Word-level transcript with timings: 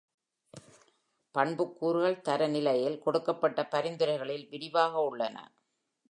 பண்புக்கூறுகள் 1.35 2.17
தரநிலையில் 2.21 2.99
கொடுக்கப்பட்ட 2.99 3.67
பரிந்துரைகளில் 3.71 4.47
விரிவாக 4.49 5.03
உள்ளன. 5.03 5.37